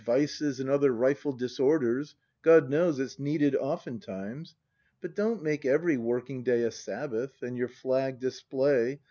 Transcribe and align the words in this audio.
Vices, 0.03 0.59
and 0.59 0.67
other 0.67 0.91
rifle 0.91 1.31
disorders; 1.31 2.15
God 2.41 2.71
knows, 2.71 2.99
it's 2.99 3.19
needed 3.19 3.55
oftentimes! 3.55 4.55
But 4.99 5.13
don't 5.13 5.43
make 5.43 5.63
every 5.63 5.97
working 5.97 6.41
day 6.41 6.63
A 6.63 6.71
Sabbath, 6.71 7.43
and 7.43 7.55
your 7.55 7.67
flag 7.69 8.19
display. 8.19 8.99